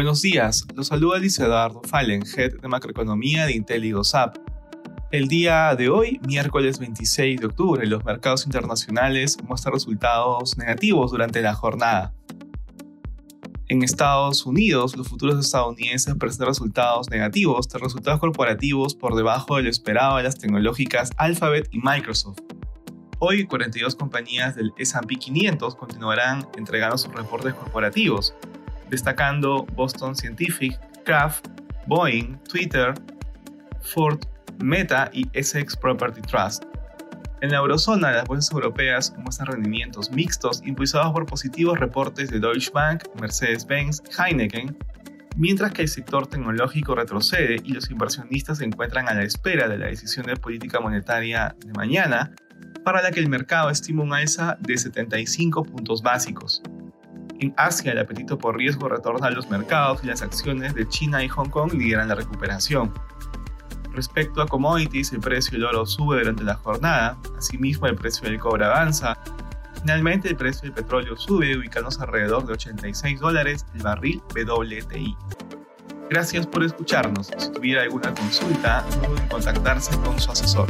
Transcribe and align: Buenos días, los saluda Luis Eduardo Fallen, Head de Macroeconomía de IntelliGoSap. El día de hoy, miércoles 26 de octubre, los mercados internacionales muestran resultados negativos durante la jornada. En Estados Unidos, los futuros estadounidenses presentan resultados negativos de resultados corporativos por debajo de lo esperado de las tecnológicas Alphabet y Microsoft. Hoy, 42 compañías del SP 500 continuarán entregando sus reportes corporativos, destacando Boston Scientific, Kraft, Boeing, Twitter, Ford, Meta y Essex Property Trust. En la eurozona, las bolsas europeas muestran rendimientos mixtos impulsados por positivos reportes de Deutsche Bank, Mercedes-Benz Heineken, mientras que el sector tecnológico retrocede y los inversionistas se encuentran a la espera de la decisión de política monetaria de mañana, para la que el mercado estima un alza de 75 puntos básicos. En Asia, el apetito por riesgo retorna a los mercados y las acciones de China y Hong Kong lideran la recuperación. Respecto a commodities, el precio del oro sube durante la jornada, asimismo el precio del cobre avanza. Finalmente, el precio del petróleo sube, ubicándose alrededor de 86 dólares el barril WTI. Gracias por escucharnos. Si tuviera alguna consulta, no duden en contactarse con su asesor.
Buenos 0.00 0.22
días, 0.22 0.66
los 0.74 0.86
saluda 0.86 1.18
Luis 1.18 1.38
Eduardo 1.38 1.82
Fallen, 1.84 2.22
Head 2.22 2.62
de 2.62 2.68
Macroeconomía 2.68 3.44
de 3.44 3.52
IntelliGoSap. 3.52 4.38
El 5.10 5.28
día 5.28 5.76
de 5.76 5.90
hoy, 5.90 6.18
miércoles 6.26 6.78
26 6.78 7.38
de 7.38 7.44
octubre, 7.44 7.86
los 7.86 8.02
mercados 8.02 8.46
internacionales 8.46 9.36
muestran 9.46 9.74
resultados 9.74 10.56
negativos 10.56 11.10
durante 11.10 11.42
la 11.42 11.52
jornada. 11.52 12.14
En 13.68 13.82
Estados 13.82 14.46
Unidos, 14.46 14.96
los 14.96 15.06
futuros 15.06 15.38
estadounidenses 15.38 16.14
presentan 16.14 16.48
resultados 16.48 17.10
negativos 17.10 17.68
de 17.68 17.78
resultados 17.78 18.20
corporativos 18.20 18.94
por 18.94 19.14
debajo 19.14 19.56
de 19.56 19.64
lo 19.64 19.68
esperado 19.68 20.16
de 20.16 20.22
las 20.22 20.38
tecnológicas 20.38 21.10
Alphabet 21.18 21.68
y 21.72 21.78
Microsoft. 21.78 22.40
Hoy, 23.18 23.44
42 23.44 23.96
compañías 23.96 24.56
del 24.56 24.72
SP 24.80 25.20
500 25.20 25.74
continuarán 25.74 26.48
entregando 26.56 26.96
sus 26.96 27.12
reportes 27.12 27.52
corporativos, 27.52 28.32
destacando 28.90 29.64
Boston 29.74 30.14
Scientific, 30.14 30.78
Kraft, 31.04 31.46
Boeing, 31.86 32.38
Twitter, 32.44 32.94
Ford, 33.80 34.20
Meta 34.62 35.10
y 35.12 35.26
Essex 35.32 35.76
Property 35.76 36.20
Trust. 36.20 36.64
En 37.40 37.50
la 37.50 37.58
eurozona, 37.58 38.12
las 38.12 38.26
bolsas 38.26 38.52
europeas 38.52 39.14
muestran 39.16 39.52
rendimientos 39.52 40.10
mixtos 40.10 40.62
impulsados 40.66 41.12
por 41.12 41.24
positivos 41.24 41.80
reportes 41.80 42.30
de 42.30 42.38
Deutsche 42.38 42.70
Bank, 42.70 43.04
Mercedes-Benz 43.18 44.02
Heineken, 44.18 44.76
mientras 45.36 45.72
que 45.72 45.82
el 45.82 45.88
sector 45.88 46.26
tecnológico 46.26 46.94
retrocede 46.94 47.56
y 47.64 47.72
los 47.72 47.90
inversionistas 47.90 48.58
se 48.58 48.66
encuentran 48.66 49.08
a 49.08 49.14
la 49.14 49.22
espera 49.22 49.68
de 49.68 49.78
la 49.78 49.86
decisión 49.86 50.26
de 50.26 50.36
política 50.36 50.80
monetaria 50.80 51.56
de 51.64 51.72
mañana, 51.72 52.30
para 52.84 53.00
la 53.00 53.10
que 53.10 53.20
el 53.20 53.30
mercado 53.30 53.70
estima 53.70 54.02
un 54.02 54.12
alza 54.12 54.58
de 54.60 54.76
75 54.76 55.64
puntos 55.64 56.02
básicos. 56.02 56.62
En 57.40 57.54
Asia, 57.56 57.92
el 57.92 57.98
apetito 57.98 58.36
por 58.36 58.58
riesgo 58.58 58.86
retorna 58.86 59.28
a 59.28 59.30
los 59.30 59.48
mercados 59.48 60.04
y 60.04 60.08
las 60.08 60.20
acciones 60.20 60.74
de 60.74 60.86
China 60.86 61.24
y 61.24 61.28
Hong 61.28 61.48
Kong 61.48 61.72
lideran 61.72 62.08
la 62.08 62.14
recuperación. 62.14 62.92
Respecto 63.92 64.42
a 64.42 64.46
commodities, 64.46 65.12
el 65.14 65.20
precio 65.20 65.52
del 65.52 65.64
oro 65.64 65.86
sube 65.86 66.18
durante 66.18 66.44
la 66.44 66.56
jornada, 66.56 67.16
asimismo 67.38 67.86
el 67.86 67.96
precio 67.96 68.28
del 68.28 68.38
cobre 68.38 68.66
avanza. 68.66 69.16
Finalmente, 69.80 70.28
el 70.28 70.36
precio 70.36 70.62
del 70.64 70.72
petróleo 70.72 71.16
sube, 71.16 71.56
ubicándose 71.56 72.02
alrededor 72.02 72.44
de 72.44 72.52
86 72.52 73.18
dólares 73.18 73.64
el 73.74 73.82
barril 73.84 74.22
WTI. 74.36 75.16
Gracias 76.10 76.46
por 76.46 76.62
escucharnos. 76.62 77.30
Si 77.38 77.50
tuviera 77.52 77.82
alguna 77.82 78.12
consulta, 78.12 78.84
no 79.00 79.08
duden 79.08 79.22
en 79.22 79.28
contactarse 79.28 79.96
con 80.00 80.20
su 80.20 80.30
asesor. 80.30 80.68